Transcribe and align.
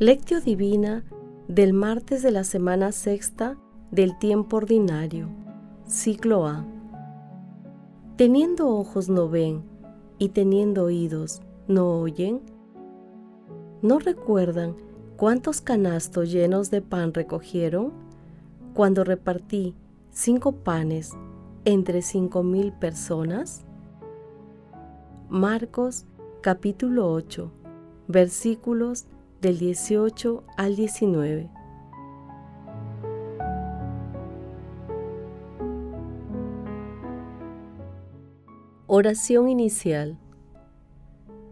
Lectio 0.00 0.40
Divina 0.40 1.04
del 1.46 1.74
martes 1.74 2.22
de 2.22 2.30
la 2.30 2.42
semana 2.42 2.90
sexta 2.90 3.58
del 3.90 4.18
tiempo 4.18 4.56
ordinario, 4.56 5.28
ciclo 5.84 6.46
A. 6.46 6.64
Teniendo 8.16 8.70
ojos 8.70 9.10
no 9.10 9.28
ven 9.28 9.62
y 10.16 10.30
teniendo 10.30 10.84
oídos 10.84 11.42
no 11.68 12.00
oyen. 12.00 12.40
¿No 13.82 13.98
recuerdan 13.98 14.74
cuántos 15.18 15.60
canastos 15.60 16.32
llenos 16.32 16.70
de 16.70 16.80
pan 16.80 17.12
recogieron 17.12 17.92
cuando 18.72 19.04
repartí 19.04 19.74
cinco 20.12 20.52
panes 20.52 21.12
entre 21.66 22.00
cinco 22.00 22.42
mil 22.42 22.72
personas? 22.72 23.66
Marcos 25.28 26.06
capítulo 26.40 27.12
8 27.12 27.52
versículos 28.08 29.06
del 29.40 29.58
18 29.58 30.44
al 30.56 30.76
19. 30.76 31.50
Oración 38.86 39.48
inicial. 39.48 40.18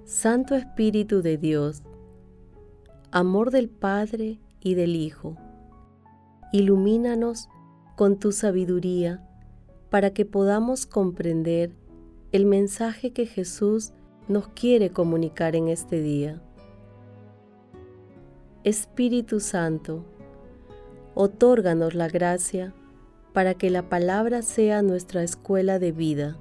Santo 0.04 0.54
Espíritu 0.54 1.22
de 1.22 1.38
Dios, 1.38 1.82
amor 3.10 3.50
del 3.50 3.68
Padre 3.68 4.40
y 4.60 4.74
del 4.74 4.96
Hijo, 4.96 5.36
ilumínanos 6.52 7.48
con 7.96 8.18
tu 8.18 8.32
sabiduría 8.32 9.22
para 9.90 10.12
que 10.12 10.24
podamos 10.24 10.86
comprender 10.86 11.72
el 12.32 12.44
mensaje 12.44 13.12
que 13.12 13.26
Jesús 13.26 13.92
nos 14.28 14.48
quiere 14.48 14.90
comunicar 14.90 15.56
en 15.56 15.68
este 15.68 16.00
día. 16.00 16.42
Espíritu 18.68 19.40
Santo, 19.40 20.04
otórganos 21.14 21.94
la 21.94 22.06
gracia 22.08 22.74
para 23.32 23.54
que 23.54 23.70
la 23.70 23.88
palabra 23.88 24.42
sea 24.42 24.82
nuestra 24.82 25.22
escuela 25.22 25.78
de 25.78 25.92
vida. 25.92 26.36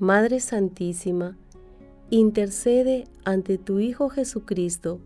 Madre 0.00 0.40
Santísima, 0.40 1.36
intercede 2.10 3.04
ante 3.24 3.56
tu 3.56 3.78
Hijo 3.78 4.08
Jesucristo 4.08 4.98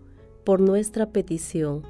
por 0.45 0.59
nuestra 0.59 1.11
petición. 1.11 1.83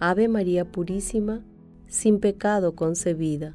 Ave 0.00 0.26
María 0.26 0.64
Purísima, 0.64 1.44
sin 1.86 2.18
pecado 2.18 2.74
concebida. 2.74 3.54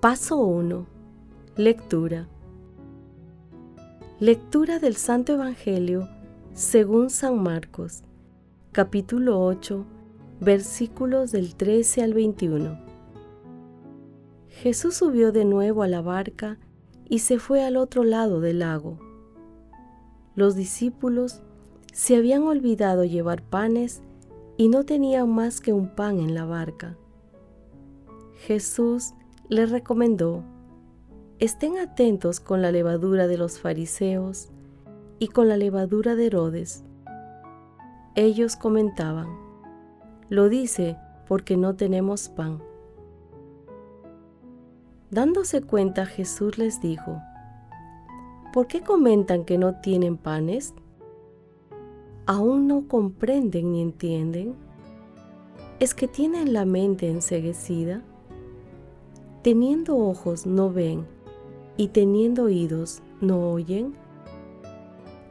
Paso 0.00 0.38
1. 0.38 0.86
Lectura. 1.56 2.26
Lectura 4.18 4.78
del 4.78 4.96
Santo 4.96 5.34
Evangelio 5.34 6.08
según 6.54 7.10
San 7.10 7.42
Marcos, 7.42 8.02
capítulo 8.72 9.44
8, 9.44 9.84
versículos 10.40 11.32
del 11.32 11.54
13 11.54 12.02
al 12.02 12.14
21. 12.14 12.78
Jesús 14.48 14.94
subió 14.94 15.32
de 15.32 15.44
nuevo 15.44 15.82
a 15.82 15.86
la 15.86 16.00
barca 16.00 16.56
y 17.06 17.18
se 17.18 17.38
fue 17.38 17.62
al 17.62 17.76
otro 17.76 18.02
lado 18.02 18.40
del 18.40 18.60
lago. 18.60 18.98
Los 20.34 20.56
discípulos 20.56 21.42
se 21.92 22.16
habían 22.16 22.44
olvidado 22.44 23.04
llevar 23.04 23.42
panes 23.42 24.00
y 24.56 24.70
no 24.70 24.84
tenían 24.84 25.28
más 25.28 25.60
que 25.60 25.74
un 25.74 25.94
pan 25.94 26.20
en 26.20 26.34
la 26.34 26.46
barca. 26.46 26.96
Jesús 28.46 29.12
les 29.50 29.68
recomendó, 29.68 30.44
estén 31.40 31.76
atentos 31.76 32.38
con 32.38 32.62
la 32.62 32.70
levadura 32.70 33.26
de 33.26 33.36
los 33.36 33.58
fariseos 33.58 34.48
y 35.18 35.26
con 35.26 35.48
la 35.48 35.56
levadura 35.56 36.14
de 36.14 36.26
Herodes. 36.26 36.84
Ellos 38.14 38.54
comentaban, 38.54 39.26
lo 40.28 40.48
dice 40.48 40.96
porque 41.26 41.56
no 41.56 41.74
tenemos 41.74 42.28
pan. 42.28 42.62
Dándose 45.10 45.62
cuenta 45.62 46.06
Jesús 46.06 46.56
les 46.56 46.80
dijo, 46.80 47.20
¿por 48.52 48.68
qué 48.68 48.82
comentan 48.82 49.44
que 49.44 49.58
no 49.58 49.80
tienen 49.80 50.16
panes? 50.16 50.74
¿Aún 52.24 52.68
no 52.68 52.86
comprenden 52.86 53.72
ni 53.72 53.82
entienden? 53.82 54.54
¿Es 55.80 55.92
que 55.92 56.06
tienen 56.06 56.52
la 56.52 56.64
mente 56.64 57.10
enseguecida? 57.10 58.04
Teniendo 59.42 59.96
ojos 59.96 60.46
no 60.46 60.70
ven 60.72 61.06
y 61.76 61.88
teniendo 61.88 62.44
oídos 62.44 63.02
no 63.20 63.50
oyen? 63.50 63.94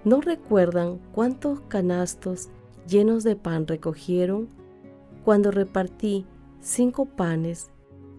¿No 0.03 0.21
recuerdan 0.21 0.99
cuántos 1.11 1.59
canastos 1.61 2.49
llenos 2.87 3.23
de 3.23 3.35
pan 3.35 3.67
recogieron 3.67 4.47
cuando 5.23 5.51
repartí 5.51 6.25
cinco 6.61 7.05
panes 7.05 7.69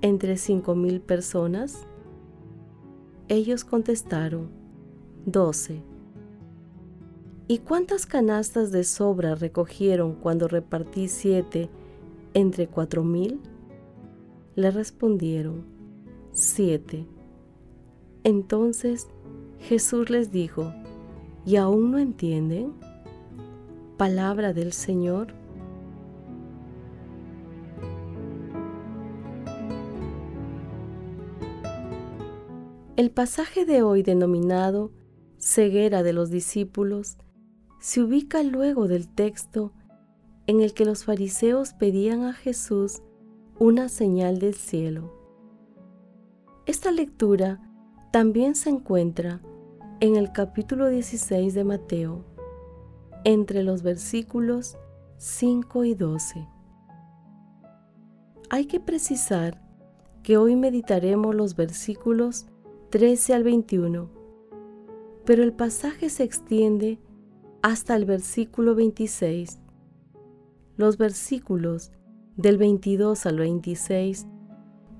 entre 0.00 0.36
cinco 0.36 0.74
mil 0.74 1.00
personas? 1.00 1.86
Ellos 3.28 3.64
contestaron, 3.64 4.50
doce. 5.24 5.82
¿Y 7.48 7.58
cuántas 7.58 8.06
canastas 8.06 8.70
de 8.70 8.84
sobra 8.84 9.34
recogieron 9.34 10.14
cuando 10.14 10.46
repartí 10.46 11.08
siete 11.08 11.68
entre 12.34 12.68
cuatro 12.68 13.02
mil? 13.02 13.40
Le 14.54 14.70
respondieron, 14.70 15.79
7. 16.32 17.06
Entonces 18.24 19.08
Jesús 19.58 20.10
les 20.10 20.30
dijo, 20.30 20.72
¿y 21.44 21.56
aún 21.56 21.90
no 21.90 21.98
entienden? 21.98 22.72
Palabra 23.96 24.52
del 24.52 24.72
Señor. 24.72 25.34
El 32.96 33.10
pasaje 33.10 33.64
de 33.64 33.82
hoy 33.82 34.02
denominado 34.02 34.92
ceguera 35.38 36.02
de 36.02 36.12
los 36.12 36.30
discípulos 36.30 37.16
se 37.80 38.02
ubica 38.02 38.42
luego 38.42 38.88
del 38.88 39.08
texto 39.08 39.72
en 40.46 40.60
el 40.60 40.74
que 40.74 40.84
los 40.84 41.04
fariseos 41.04 41.72
pedían 41.72 42.24
a 42.24 42.34
Jesús 42.34 43.00
una 43.58 43.88
señal 43.88 44.38
del 44.38 44.54
cielo. 44.54 45.19
Esta 46.70 46.92
lectura 46.92 47.58
también 48.12 48.54
se 48.54 48.70
encuentra 48.70 49.40
en 49.98 50.14
el 50.14 50.30
capítulo 50.30 50.88
16 50.88 51.52
de 51.52 51.64
Mateo, 51.64 52.24
entre 53.24 53.64
los 53.64 53.82
versículos 53.82 54.78
5 55.16 55.84
y 55.84 55.94
12. 55.96 56.46
Hay 58.50 58.66
que 58.66 58.78
precisar 58.78 59.60
que 60.22 60.36
hoy 60.36 60.54
meditaremos 60.54 61.34
los 61.34 61.56
versículos 61.56 62.46
13 62.90 63.34
al 63.34 63.42
21, 63.42 64.08
pero 65.24 65.42
el 65.42 65.52
pasaje 65.52 66.08
se 66.08 66.22
extiende 66.22 67.00
hasta 67.62 67.96
el 67.96 68.04
versículo 68.04 68.76
26. 68.76 69.58
Los 70.76 70.98
versículos 70.98 71.90
del 72.36 72.58
22 72.58 73.26
al 73.26 73.40
26 73.40 74.28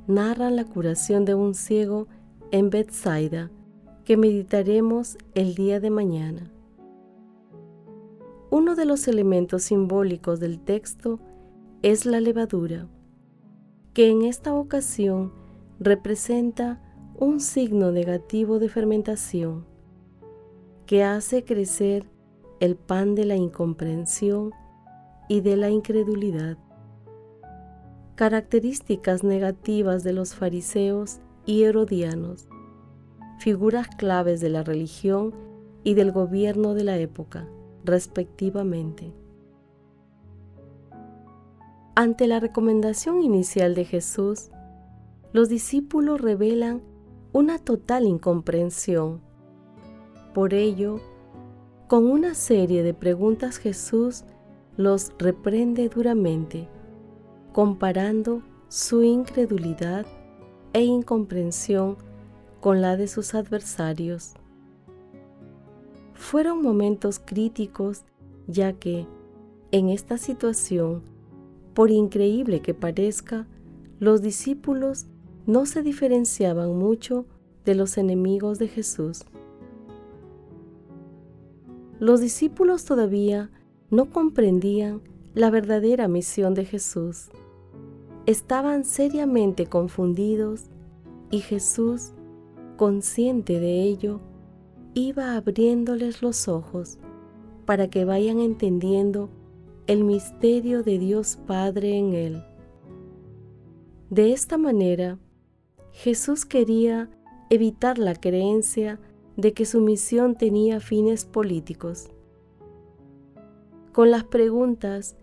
narran 0.06 0.56
la 0.56 0.64
curación 0.64 1.24
de 1.24 1.34
un 1.34 1.54
ciego 1.54 2.06
en 2.50 2.70
Bethsaida 2.70 3.50
que 4.04 4.16
meditaremos 4.16 5.18
el 5.34 5.54
día 5.54 5.80
de 5.80 5.90
mañana. 5.90 6.50
Uno 8.50 8.74
de 8.74 8.84
los 8.84 9.06
elementos 9.06 9.62
simbólicos 9.62 10.40
del 10.40 10.58
texto 10.58 11.20
es 11.82 12.06
la 12.06 12.20
levadura, 12.20 12.88
que 13.94 14.10
en 14.10 14.22
esta 14.22 14.54
ocasión 14.54 15.32
representa 15.78 16.80
un 17.18 17.38
signo 17.38 17.92
negativo 17.92 18.58
de 18.58 18.68
fermentación 18.68 19.64
que 20.86 21.04
hace 21.04 21.44
crecer 21.44 22.04
el 22.58 22.74
pan 22.76 23.14
de 23.14 23.24
la 23.24 23.36
incomprensión 23.36 24.52
y 25.28 25.40
de 25.40 25.56
la 25.56 25.70
incredulidad 25.70 26.58
características 28.20 29.24
negativas 29.24 30.04
de 30.04 30.12
los 30.12 30.34
fariseos 30.34 31.20
y 31.46 31.62
herodianos, 31.62 32.50
figuras 33.38 33.88
claves 33.96 34.42
de 34.42 34.50
la 34.50 34.62
religión 34.62 35.32
y 35.84 35.94
del 35.94 36.12
gobierno 36.12 36.74
de 36.74 36.84
la 36.84 36.98
época, 36.98 37.48
respectivamente. 37.82 39.14
Ante 41.94 42.26
la 42.26 42.40
recomendación 42.40 43.22
inicial 43.22 43.74
de 43.74 43.86
Jesús, 43.86 44.50
los 45.32 45.48
discípulos 45.48 46.20
revelan 46.20 46.82
una 47.32 47.58
total 47.58 48.04
incomprensión. 48.04 49.22
Por 50.34 50.52
ello, 50.52 51.00
con 51.88 52.04
una 52.04 52.34
serie 52.34 52.82
de 52.82 52.92
preguntas 52.92 53.56
Jesús 53.56 54.24
los 54.76 55.10
reprende 55.18 55.88
duramente 55.88 56.68
comparando 57.52 58.42
su 58.68 59.02
incredulidad 59.02 60.06
e 60.72 60.82
incomprensión 60.82 61.96
con 62.60 62.80
la 62.80 62.96
de 62.96 63.08
sus 63.08 63.34
adversarios. 63.34 64.34
Fueron 66.14 66.62
momentos 66.62 67.18
críticos 67.18 68.04
ya 68.46 68.72
que, 68.72 69.06
en 69.72 69.88
esta 69.88 70.18
situación, 70.18 71.02
por 71.74 71.90
increíble 71.90 72.60
que 72.60 72.74
parezca, 72.74 73.46
los 73.98 74.22
discípulos 74.22 75.06
no 75.46 75.66
se 75.66 75.82
diferenciaban 75.82 76.78
mucho 76.78 77.26
de 77.64 77.74
los 77.74 77.98
enemigos 77.98 78.58
de 78.58 78.68
Jesús. 78.68 79.24
Los 81.98 82.20
discípulos 82.20 82.84
todavía 82.84 83.50
no 83.90 84.10
comprendían 84.10 85.02
la 85.34 85.50
verdadera 85.50 86.08
misión 86.08 86.54
de 86.54 86.64
Jesús. 86.64 87.30
Estaban 88.26 88.84
seriamente 88.84 89.66
confundidos 89.66 90.66
y 91.30 91.40
Jesús, 91.40 92.12
consciente 92.76 93.60
de 93.60 93.82
ello, 93.82 94.20
iba 94.94 95.36
abriéndoles 95.36 96.22
los 96.22 96.48
ojos 96.48 96.98
para 97.64 97.88
que 97.88 98.04
vayan 98.04 98.40
entendiendo 98.40 99.30
el 99.86 100.04
misterio 100.04 100.82
de 100.82 100.98
Dios 100.98 101.38
Padre 101.46 101.96
en 101.96 102.14
él. 102.14 102.44
De 104.10 104.32
esta 104.32 104.58
manera, 104.58 105.18
Jesús 105.92 106.44
quería 106.44 107.10
evitar 107.48 107.98
la 107.98 108.14
creencia 108.14 109.00
de 109.36 109.52
que 109.52 109.64
su 109.64 109.80
misión 109.80 110.36
tenía 110.36 110.80
fines 110.80 111.24
políticos. 111.24 112.10
Con 113.92 114.10
las 114.10 114.24
preguntas, 114.24 115.16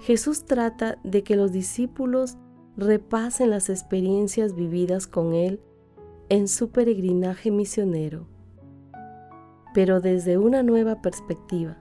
Jesús 0.00 0.44
trata 0.44 0.98
de 1.04 1.22
que 1.22 1.36
los 1.36 1.52
discípulos 1.52 2.36
repasen 2.76 3.50
las 3.50 3.70
experiencias 3.70 4.54
vividas 4.54 5.06
con 5.06 5.34
Él 5.34 5.60
en 6.28 6.48
su 6.48 6.70
peregrinaje 6.70 7.50
misionero, 7.50 8.26
pero 9.72 10.00
desde 10.00 10.38
una 10.38 10.62
nueva 10.62 11.02
perspectiva. 11.02 11.76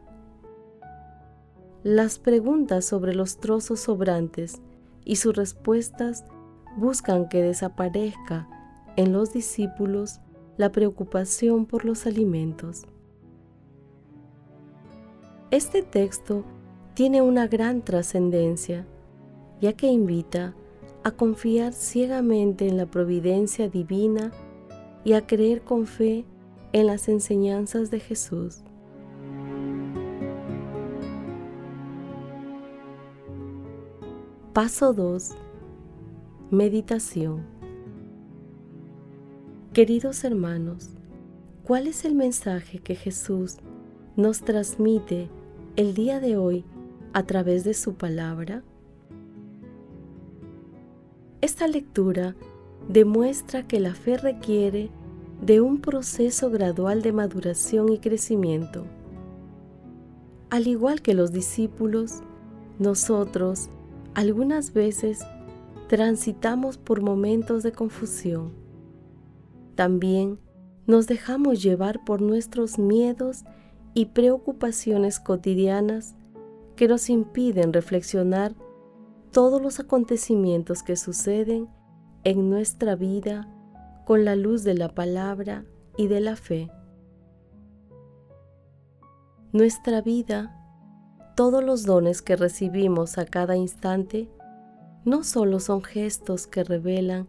Las 1.84 2.20
preguntas 2.20 2.86
sobre 2.86 3.14
los 3.14 3.38
trozos 3.38 3.80
sobrantes 3.80 4.62
y 5.04 5.18
sus 5.18 5.36
respuestas 5.36 6.26
buscan 6.78 7.28
que 7.28 7.42
desaparezca 7.42 8.48
en 8.96 9.12
los 9.12 9.34
discípulos 9.34 10.20
la 10.58 10.72
preocupación 10.72 11.66
por 11.66 11.84
los 11.84 12.06
alimentos. 12.06 12.86
Este 15.52 15.84
texto 15.84 16.44
tiene 16.94 17.22
una 17.22 17.48
gran 17.48 17.82
trascendencia, 17.82 18.86
ya 19.62 19.74
que 19.74 19.88
invita 19.88 20.56
a 21.04 21.12
confiar 21.12 21.74
ciegamente 21.74 22.68
en 22.68 22.78
la 22.78 22.86
providencia 22.86 23.68
divina 23.68 24.32
y 25.04 25.14
a 25.14 25.26
creer 25.26 25.62
con 25.62 25.86
fe 25.86 26.26
en 26.72 26.88
las 26.88 27.10
enseñanzas 27.10 27.92
de 27.92 28.00
Jesús. 28.00 28.64
Paso 34.54 34.94
2. 34.94 35.32
Meditación. 36.52 37.46
Queridos 39.74 40.24
hermanos, 40.24 40.92
¿cuál 41.64 41.88
es 41.88 42.06
el 42.06 42.14
mensaje 42.14 42.78
que 42.78 42.96
Jesús 42.96 43.58
nos 44.16 44.42
transmite 44.42 45.30
el 45.76 45.96
día 45.96 46.20
de 46.20 46.38
hoy 46.38 46.64
a 47.14 47.24
través 47.24 47.64
de 47.64 47.74
su 47.74 47.96
palabra? 47.96 48.64
Esta 51.64 51.78
lectura 51.78 52.36
demuestra 52.90 53.66
que 53.66 53.80
la 53.80 53.96
fe 53.96 54.18
requiere 54.18 54.90
de 55.42 55.62
un 55.62 55.80
proceso 55.80 56.50
gradual 56.50 57.02
de 57.02 57.14
maduración 57.14 57.88
y 57.88 58.00
crecimiento. 58.00 58.84
Al 60.50 60.68
igual 60.68 61.02
que 61.02 61.14
los 61.14 61.32
discípulos, 61.32 62.22
nosotros 62.80 63.70
algunas 64.14 64.74
veces 64.74 65.22
transitamos 65.88 66.78
por 66.78 67.02
momentos 67.02 67.64
de 67.64 67.72
confusión. 67.72 68.52
También 69.76 70.40
nos 70.86 71.08
dejamos 71.08 71.64
llevar 71.64 72.04
por 72.04 72.22
nuestros 72.22 72.78
miedos 72.78 73.46
y 73.94 74.08
preocupaciones 74.08 75.18
cotidianas 75.18 76.14
que 76.76 76.90
nos 76.90 77.10
impiden 77.10 77.72
reflexionar 77.72 78.54
todos 79.34 79.60
los 79.60 79.80
acontecimientos 79.80 80.84
que 80.84 80.96
suceden 80.96 81.68
en 82.24 82.52
nuestra 82.52 82.96
vida 82.96 83.50
con 84.06 84.26
la 84.26 84.36
luz 84.36 84.64
de 84.64 84.76
la 84.76 84.90
palabra 84.90 85.66
y 85.98 86.08
de 86.08 86.22
la 86.22 86.36
fe. 86.36 86.70
Nuestra 89.52 90.02
vida, 90.02 90.56
todos 91.36 91.64
los 91.64 91.84
dones 91.84 92.22
que 92.22 92.36
recibimos 92.36 93.18
a 93.18 93.26
cada 93.26 93.58
instante, 93.58 94.30
no 95.04 95.24
solo 95.24 95.60
son 95.60 95.82
gestos 95.82 96.46
que 96.46 96.64
revelan 96.64 97.28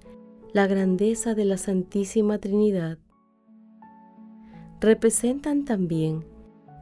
la 0.53 0.67
grandeza 0.67 1.35
de 1.35 1.47
la 1.47 1.57
Santísima 1.57 2.37
Trinidad, 2.39 2.99
representan 4.79 5.65
también 5.65 6.27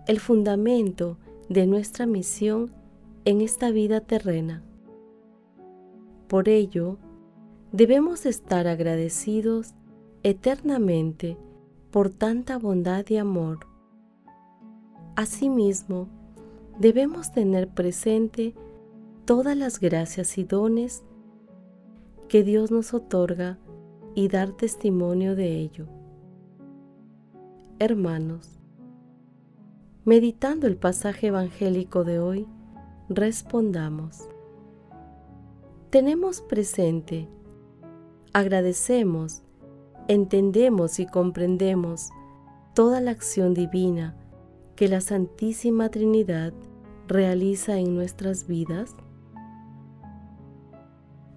el 0.08 0.18
fundamento 0.18 1.16
de 1.48 1.68
nuestra 1.68 2.06
misión 2.06 2.72
en 3.24 3.40
esta 3.40 3.70
vida 3.70 4.00
terrena. 4.00 4.64
Por 6.32 6.48
ello, 6.48 6.96
debemos 7.72 8.24
estar 8.24 8.66
agradecidos 8.66 9.74
eternamente 10.22 11.36
por 11.90 12.08
tanta 12.08 12.58
bondad 12.58 13.04
y 13.10 13.18
amor. 13.18 13.66
Asimismo, 15.14 16.08
debemos 16.78 17.32
tener 17.32 17.68
presente 17.68 18.54
todas 19.26 19.54
las 19.58 19.78
gracias 19.78 20.38
y 20.38 20.44
dones 20.44 21.04
que 22.30 22.42
Dios 22.42 22.70
nos 22.70 22.94
otorga 22.94 23.58
y 24.14 24.28
dar 24.28 24.52
testimonio 24.52 25.36
de 25.36 25.58
ello. 25.58 25.86
Hermanos, 27.78 28.58
meditando 30.06 30.66
el 30.66 30.78
pasaje 30.78 31.26
evangélico 31.26 32.04
de 32.04 32.20
hoy, 32.20 32.46
respondamos 33.10 34.31
tenemos 35.92 36.40
presente, 36.40 37.28
agradecemos, 38.32 39.42
entendemos 40.08 40.98
y 40.98 41.04
comprendemos 41.04 42.08
toda 42.74 43.02
la 43.02 43.10
acción 43.10 43.52
divina 43.52 44.16
que 44.74 44.88
la 44.88 45.02
Santísima 45.02 45.90
Trinidad 45.90 46.54
realiza 47.08 47.76
en 47.76 47.94
nuestras 47.94 48.46
vidas? 48.46 48.96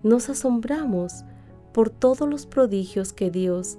Nos 0.03 0.29
asombramos 0.29 1.25
por 1.73 1.89
todos 1.89 2.29
los 2.29 2.45
prodigios 2.45 3.11
que 3.11 3.31
Dios 3.31 3.77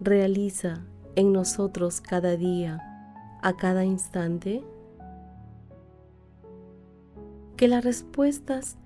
realiza 0.00 0.86
en 1.16 1.34
nosotros 1.34 2.00
cada 2.00 2.34
día, 2.38 2.80
a 3.42 3.54
cada 3.58 3.84
instante? 3.84 4.64
Que 7.58 7.68
las 7.68 7.84
respuestas 7.84 8.78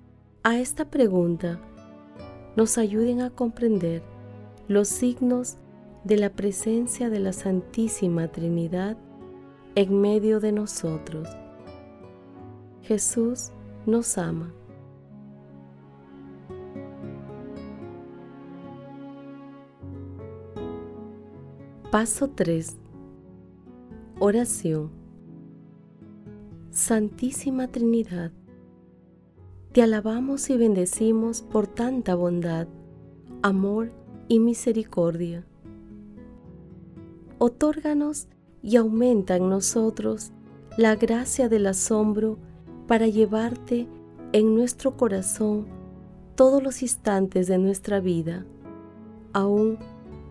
a 0.43 0.57
esta 0.57 0.89
pregunta 0.89 1.59
nos 2.55 2.77
ayuden 2.77 3.21
a 3.21 3.29
comprender 3.29 4.03
los 4.67 4.87
signos 4.87 5.57
de 6.03 6.17
la 6.17 6.29
presencia 6.29 7.09
de 7.09 7.19
la 7.19 7.33
Santísima 7.33 8.29
Trinidad 8.29 8.97
en 9.75 9.99
medio 9.99 10.39
de 10.39 10.51
nosotros. 10.51 11.27
Jesús 12.81 13.51
nos 13.85 14.17
ama. 14.17 14.53
Paso 21.91 22.29
3. 22.29 22.77
Oración. 24.19 24.91
Santísima 26.69 27.67
Trinidad, 27.67 28.31
te 29.71 29.83
alabamos 29.83 30.49
y 30.49 30.57
bendecimos 30.57 31.43
por 31.43 31.67
tanta 31.67 32.15
bondad, 32.15 32.67
amor 33.43 33.91
y 34.27 34.39
misericordia. 34.39 35.45
Otórganos 37.37 38.27
y 38.63 38.77
aumenta 38.77 39.35
en 39.35 39.47
nosotros 39.49 40.31
la 40.77 40.95
gracia 40.95 41.49
del 41.49 41.67
asombro 41.67 42.39
para 42.87 43.05
llevarte 43.07 43.87
en 44.33 44.55
nuestro 44.55 44.97
corazón 44.97 45.67
todos 46.35 46.63
los 46.63 46.81
instantes 46.81 47.47
de 47.47 47.59
nuestra 47.59 47.99
vida, 47.99 48.45
aún 49.33 49.77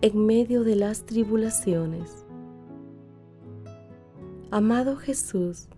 en 0.01 0.25
medio 0.25 0.63
de 0.63 0.75
las 0.75 1.05
tribulaciones. 1.05 2.25
Amado 4.51 4.97
Jesús, 4.97 5.69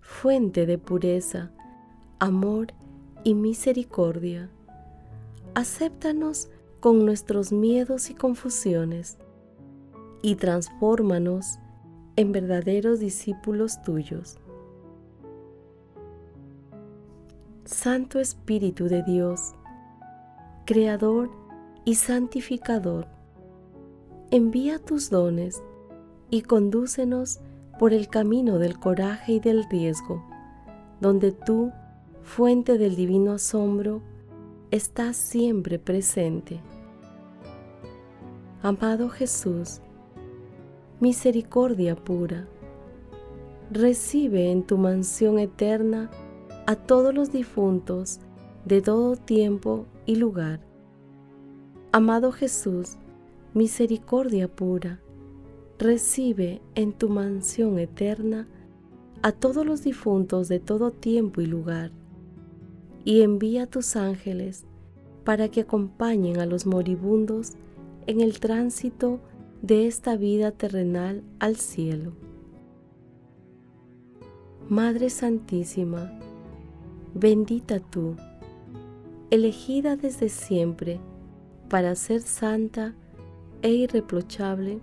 fuente 0.00 0.64
de 0.64 0.78
pureza, 0.78 1.52
amor 2.20 2.74
y 3.24 3.34
misericordia. 3.34 4.50
Acéptanos 5.54 6.50
con 6.78 7.04
nuestros 7.04 7.50
miedos 7.50 8.10
y 8.10 8.14
confusiones 8.14 9.18
y 10.22 10.36
transfórmanos 10.36 11.58
en 12.16 12.32
verdaderos 12.32 13.00
discípulos 13.00 13.80
tuyos. 13.82 14.38
Santo 17.64 18.20
Espíritu 18.20 18.84
de 18.84 19.02
Dios, 19.02 19.54
Creador 20.66 21.30
y 21.86 21.94
Santificador, 21.94 23.06
envía 24.30 24.78
tus 24.78 25.08
dones 25.08 25.62
y 26.28 26.42
condúcenos 26.42 27.40
por 27.78 27.94
el 27.94 28.08
camino 28.08 28.58
del 28.58 28.78
coraje 28.78 29.32
y 29.32 29.40
del 29.40 29.64
riesgo, 29.70 30.22
donde 31.00 31.32
tú, 31.32 31.72
fuente 32.30 32.78
del 32.78 32.94
divino 32.94 33.32
asombro, 33.32 34.02
estás 34.70 35.16
siempre 35.16 35.80
presente. 35.80 36.60
Amado 38.62 39.08
Jesús, 39.08 39.80
misericordia 41.00 41.96
pura, 41.96 42.46
recibe 43.72 44.52
en 44.52 44.62
tu 44.62 44.78
mansión 44.78 45.40
eterna 45.40 46.08
a 46.68 46.76
todos 46.76 47.12
los 47.12 47.32
difuntos 47.32 48.20
de 48.64 48.80
todo 48.80 49.16
tiempo 49.16 49.86
y 50.06 50.14
lugar. 50.14 50.60
Amado 51.90 52.30
Jesús, 52.30 52.94
misericordia 53.54 54.46
pura, 54.46 55.00
recibe 55.80 56.62
en 56.76 56.92
tu 56.92 57.08
mansión 57.08 57.76
eterna 57.80 58.46
a 59.20 59.32
todos 59.32 59.66
los 59.66 59.82
difuntos 59.82 60.46
de 60.46 60.60
todo 60.60 60.92
tiempo 60.92 61.40
y 61.40 61.46
lugar, 61.46 61.90
y 63.04 63.22
envía 63.22 63.66
tus 63.66 63.96
ángeles 63.96 64.64
para 65.24 65.48
que 65.48 65.60
acompañen 65.60 66.40
a 66.40 66.46
los 66.46 66.66
moribundos 66.66 67.52
en 68.06 68.20
el 68.20 68.40
tránsito 68.40 69.20
de 69.62 69.86
esta 69.86 70.16
vida 70.16 70.52
terrenal 70.52 71.22
al 71.38 71.56
cielo. 71.56 72.12
Madre 74.68 75.10
Santísima, 75.10 76.12
bendita 77.14 77.80
tú, 77.80 78.16
elegida 79.30 79.96
desde 79.96 80.28
siempre 80.28 81.00
para 81.68 81.94
ser 81.94 82.22
santa 82.22 82.94
e 83.62 83.70
irreprochable, 83.70 84.80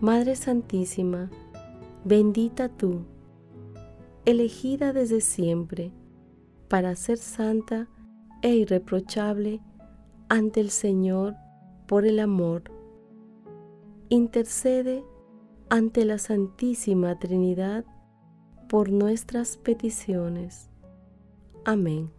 Madre 0.00 0.36
Santísima, 0.36 1.30
bendita 2.04 2.68
tú, 2.68 3.00
elegida 4.24 4.92
desde 4.92 5.20
siempre 5.20 5.92
para 6.74 6.96
ser 6.96 7.18
santa 7.18 7.86
e 8.42 8.52
irreprochable 8.52 9.60
ante 10.28 10.58
el 10.58 10.70
Señor 10.70 11.36
por 11.86 12.04
el 12.04 12.18
amor. 12.18 12.64
Intercede 14.08 15.04
ante 15.70 16.04
la 16.04 16.18
Santísima 16.18 17.16
Trinidad 17.16 17.84
por 18.68 18.90
nuestras 18.90 19.56
peticiones. 19.56 20.68
Amén. 21.64 22.10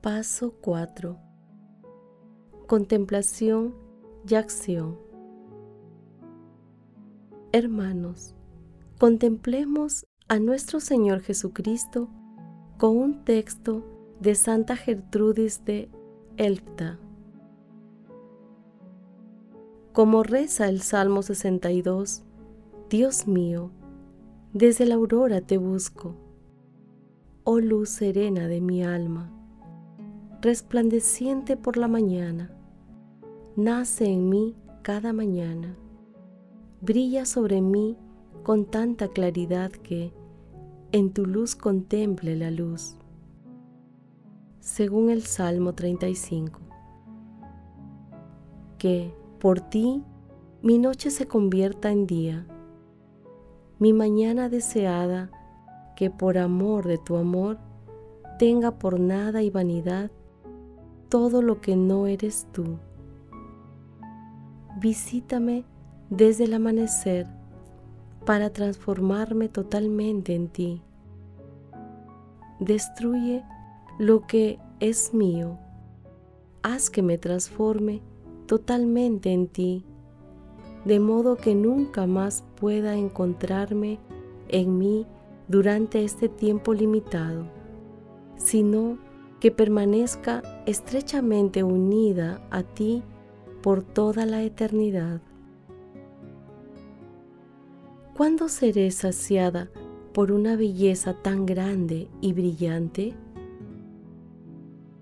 Paso 0.00 0.54
4. 0.62 1.18
Contemplación 2.66 3.74
y 4.26 4.36
acción. 4.36 5.11
Hermanos, 7.54 8.34
contemplemos 8.98 10.06
a 10.26 10.38
nuestro 10.38 10.80
Señor 10.80 11.20
Jesucristo 11.20 12.08
con 12.78 12.96
un 12.96 13.24
texto 13.24 13.84
de 14.20 14.34
Santa 14.34 14.74
Gertrudis 14.74 15.62
de 15.66 15.90
Elpta. 16.38 16.98
Como 19.92 20.22
reza 20.22 20.70
el 20.70 20.80
Salmo 20.80 21.22
62, 21.22 22.22
Dios 22.88 23.26
mío, 23.26 23.70
desde 24.54 24.86
la 24.86 24.94
aurora 24.94 25.42
te 25.42 25.58
busco, 25.58 26.14
oh 27.44 27.60
luz 27.60 27.90
serena 27.90 28.48
de 28.48 28.62
mi 28.62 28.82
alma 28.82 29.30
resplandeciente 30.40 31.56
por 31.56 31.76
la 31.76 31.86
mañana, 31.86 32.50
nace 33.56 34.06
en 34.06 34.28
mí 34.28 34.56
cada 34.82 35.12
mañana, 35.12 35.76
brilla 36.82 37.24
sobre 37.26 37.60
mí 37.60 37.96
con 38.42 38.64
tanta 38.64 39.06
claridad 39.06 39.70
que 39.70 40.12
en 40.90 41.12
tu 41.12 41.26
luz 41.26 41.54
contemple 41.54 42.34
la 42.34 42.50
luz. 42.50 42.96
Según 44.58 45.08
el 45.08 45.22
Salmo 45.22 45.74
35. 45.74 46.58
Que 48.78 49.14
por 49.38 49.60
ti 49.60 50.02
mi 50.60 50.78
noche 50.78 51.10
se 51.12 51.26
convierta 51.26 51.92
en 51.92 52.06
día, 52.06 52.46
mi 53.78 53.92
mañana 53.92 54.48
deseada 54.48 55.30
que 55.94 56.10
por 56.10 56.36
amor 56.36 56.86
de 56.88 56.98
tu 56.98 57.16
amor 57.16 57.58
tenga 58.40 58.78
por 58.78 58.98
nada 58.98 59.42
y 59.42 59.50
vanidad 59.50 60.10
todo 61.08 61.42
lo 61.42 61.60
que 61.60 61.76
no 61.76 62.08
eres 62.08 62.48
tú. 62.52 62.78
Visítame 64.80 65.64
desde 66.12 66.44
el 66.44 66.52
amanecer 66.52 67.26
para 68.26 68.50
transformarme 68.50 69.48
totalmente 69.48 70.34
en 70.34 70.48
ti. 70.48 70.82
Destruye 72.60 73.42
lo 73.98 74.26
que 74.26 74.58
es 74.78 75.14
mío. 75.14 75.58
Haz 76.62 76.90
que 76.90 77.00
me 77.00 77.16
transforme 77.16 78.02
totalmente 78.44 79.32
en 79.32 79.48
ti, 79.48 79.86
de 80.84 81.00
modo 81.00 81.36
que 81.36 81.54
nunca 81.54 82.06
más 82.06 82.44
pueda 82.60 82.94
encontrarme 82.94 83.98
en 84.48 84.76
mí 84.76 85.06
durante 85.48 86.04
este 86.04 86.28
tiempo 86.28 86.74
limitado, 86.74 87.46
sino 88.36 88.98
que 89.40 89.50
permanezca 89.50 90.42
estrechamente 90.66 91.62
unida 91.62 92.46
a 92.50 92.62
ti 92.62 93.02
por 93.62 93.82
toda 93.82 94.26
la 94.26 94.42
eternidad. 94.42 95.22
¿Cuándo 98.22 98.48
seré 98.48 98.92
saciada 98.92 99.68
por 100.14 100.30
una 100.30 100.54
belleza 100.54 101.12
tan 101.12 101.44
grande 101.44 102.08
y 102.20 102.32
brillante? 102.32 103.14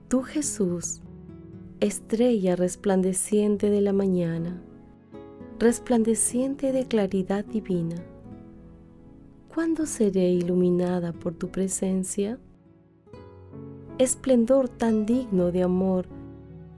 Tú 0.08 0.22
Jesús, 0.22 1.02
estrella 1.80 2.56
resplandeciente 2.56 3.68
de 3.68 3.82
la 3.82 3.92
mañana, 3.92 4.62
resplandeciente 5.58 6.72
de 6.72 6.86
claridad 6.86 7.44
divina, 7.44 7.96
¿cuándo 9.54 9.84
seré 9.84 10.30
iluminada 10.30 11.12
por 11.12 11.34
tu 11.34 11.50
presencia? 11.50 12.38
esplendor 13.98 14.70
tan 14.70 15.04
digno 15.04 15.52
de 15.52 15.62
amor, 15.62 16.06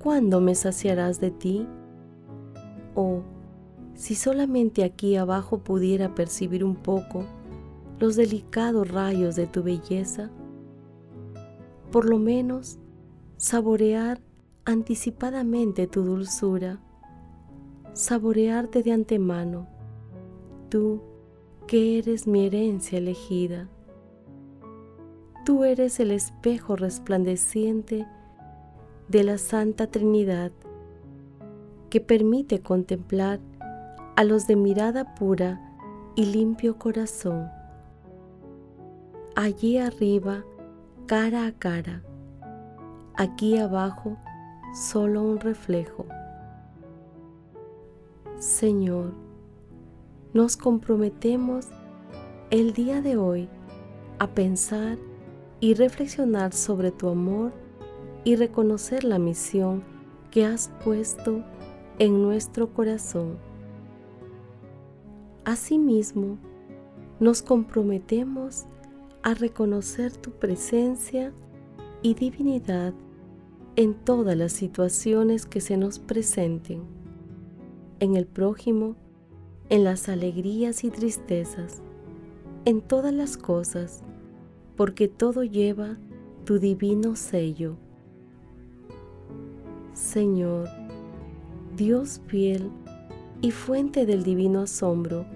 ¿cuándo 0.02 0.40
me 0.40 0.56
saciarás 0.56 1.20
de 1.20 1.30
ti? 1.30 1.68
Oh, 2.96 3.22
si 3.94 4.14
solamente 4.14 4.84
aquí 4.84 5.16
abajo 5.16 5.58
pudiera 5.58 6.14
percibir 6.14 6.64
un 6.64 6.76
poco 6.76 7.25
los 7.99 8.16
delicados 8.16 8.90
rayos 8.90 9.37
de 9.37 9.46
tu 9.46 9.62
belleza, 9.62 10.30
por 11.90 12.08
lo 12.08 12.18
menos 12.18 12.78
saborear 13.37 14.20
anticipadamente 14.64 15.87
tu 15.87 16.02
dulzura, 16.02 16.80
saborearte 17.92 18.82
de 18.82 18.92
antemano, 18.92 19.68
tú 20.68 21.02
que 21.66 21.99
eres 21.99 22.26
mi 22.26 22.46
herencia 22.46 22.99
elegida. 22.99 23.68
Tú 25.44 25.64
eres 25.64 26.00
el 26.00 26.11
espejo 26.11 26.76
resplandeciente 26.76 28.06
de 29.08 29.25
la 29.25 29.38
Santa 29.38 29.88
Trinidad 29.88 30.52
que 31.90 32.00
permite 32.00 32.61
contemplar 32.61 33.40
a 34.16 34.25
los 34.25 34.47
de 34.47 34.57
mirada 34.57 35.14
pura 35.14 35.61
y 36.14 36.26
limpio 36.26 36.78
corazón. 36.78 37.49
Allí 39.35 39.78
arriba, 39.78 40.45
cara 41.07 41.47
a 41.47 41.52
cara, 41.52 42.02
aquí 43.14 43.59
abajo, 43.59 44.19
solo 44.75 45.23
un 45.23 45.40
reflejo. 45.40 46.04
Señor, 48.38 49.14
nos 50.35 50.57
comprometemos 50.57 51.69
el 52.50 52.75
día 52.75 53.00
de 53.00 53.16
hoy 53.16 53.49
a 54.19 54.26
pensar 54.26 54.99
y 55.61 55.75
reflexionar 55.75 56.52
sobre 56.52 56.90
tu 56.90 57.09
amor 57.09 57.52
y 58.25 58.37
reconocer 58.37 59.04
la 59.04 59.19
misión 59.19 59.83
que 60.31 60.45
has 60.45 60.69
puesto 60.85 61.42
en 61.99 62.23
nuestro 62.23 62.73
corazón. 62.73 63.51
Asimismo, 65.44 66.38
nos 67.18 67.42
comprometemos 67.42 68.66
a 69.25 69.34
reconocer 69.34 70.16
tu 70.16 70.30
presencia 70.30 71.32
y 72.00 72.14
divinidad 72.14 72.94
en 73.75 73.94
todas 73.94 74.37
las 74.37 74.52
situaciones 74.52 75.46
que 75.46 75.61
se 75.61 75.76
nos 75.76 75.99
presenten, 75.99 76.82
en 77.99 78.14
el 78.14 78.26
prójimo, 78.26 78.94
en 79.68 79.82
las 79.82 80.08
alegrías 80.08 80.84
y 80.84 80.90
tristezas, 80.90 81.82
en 82.64 82.80
todas 82.80 83.12
las 83.12 83.37
cosas, 83.37 84.04
porque 84.76 85.08
todo 85.08 85.42
lleva 85.42 85.96
tu 86.44 86.61
divino 86.61 87.16
sello. 87.16 87.76
Señor, 89.94 90.68
Dios 91.76 92.20
fiel 92.26 92.70
y 93.42 93.50
fuente 93.50 94.06
del 94.06 94.22
divino 94.22 94.61
asombro, 94.61 95.26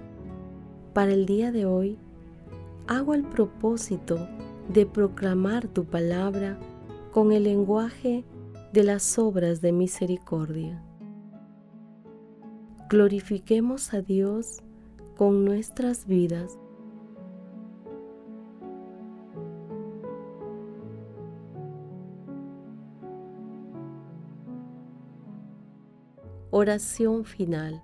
para 0.93 1.11
el 1.11 1.25
día 1.25 1.51
de 1.51 1.65
hoy 1.65 1.99
hago 2.87 3.13
el 3.13 3.23
propósito 3.23 4.27
de 4.69 4.85
proclamar 4.85 5.67
tu 5.67 5.83
palabra 5.83 6.57
con 7.11 7.33
el 7.33 7.43
lenguaje 7.43 8.23
de 8.71 8.83
las 8.83 9.19
obras 9.19 9.59
de 9.59 9.73
misericordia. 9.73 10.81
Glorifiquemos 12.89 13.93
a 13.93 14.01
Dios 14.01 14.63
con 15.17 15.43
nuestras 15.43 16.07
vidas. 16.07 16.57
Oración 26.51 27.25
final. 27.25 27.83